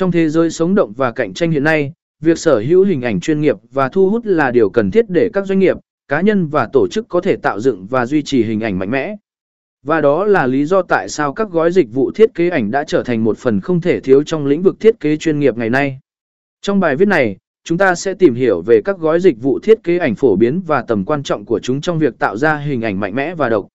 Trong 0.00 0.12
thế 0.12 0.28
giới 0.28 0.50
sống 0.50 0.74
động 0.74 0.92
và 0.96 1.12
cạnh 1.12 1.34
tranh 1.34 1.50
hiện 1.50 1.64
nay, 1.64 1.92
việc 2.20 2.38
sở 2.38 2.58
hữu 2.58 2.84
hình 2.84 3.02
ảnh 3.02 3.20
chuyên 3.20 3.40
nghiệp 3.40 3.56
và 3.72 3.88
thu 3.88 4.10
hút 4.10 4.26
là 4.26 4.50
điều 4.50 4.70
cần 4.70 4.90
thiết 4.90 5.04
để 5.08 5.30
các 5.32 5.46
doanh 5.46 5.58
nghiệp, 5.58 5.76
cá 6.08 6.20
nhân 6.20 6.46
và 6.46 6.68
tổ 6.72 6.88
chức 6.88 7.08
có 7.08 7.20
thể 7.20 7.36
tạo 7.36 7.60
dựng 7.60 7.86
và 7.86 8.06
duy 8.06 8.22
trì 8.22 8.42
hình 8.42 8.60
ảnh 8.60 8.78
mạnh 8.78 8.90
mẽ. 8.90 9.16
Và 9.82 10.00
đó 10.00 10.24
là 10.24 10.46
lý 10.46 10.64
do 10.64 10.82
tại 10.82 11.08
sao 11.08 11.32
các 11.32 11.50
gói 11.50 11.72
dịch 11.72 11.92
vụ 11.92 12.10
thiết 12.10 12.34
kế 12.34 12.48
ảnh 12.48 12.70
đã 12.70 12.84
trở 12.84 13.02
thành 13.02 13.24
một 13.24 13.38
phần 13.38 13.60
không 13.60 13.80
thể 13.80 14.00
thiếu 14.00 14.22
trong 14.22 14.46
lĩnh 14.46 14.62
vực 14.62 14.80
thiết 14.80 15.00
kế 15.00 15.16
chuyên 15.16 15.38
nghiệp 15.38 15.56
ngày 15.56 15.70
nay. 15.70 15.98
Trong 16.62 16.80
bài 16.80 16.96
viết 16.96 17.08
này, 17.08 17.36
chúng 17.64 17.78
ta 17.78 17.94
sẽ 17.94 18.14
tìm 18.14 18.34
hiểu 18.34 18.62
về 18.66 18.80
các 18.84 18.98
gói 18.98 19.20
dịch 19.20 19.42
vụ 19.42 19.58
thiết 19.58 19.82
kế 19.82 19.98
ảnh 19.98 20.14
phổ 20.14 20.36
biến 20.36 20.60
và 20.66 20.82
tầm 20.82 21.04
quan 21.04 21.22
trọng 21.22 21.44
của 21.44 21.60
chúng 21.60 21.80
trong 21.80 21.98
việc 21.98 22.18
tạo 22.18 22.36
ra 22.36 22.56
hình 22.56 22.82
ảnh 22.82 23.00
mạnh 23.00 23.14
mẽ 23.14 23.34
và 23.34 23.48
độc. 23.48 23.68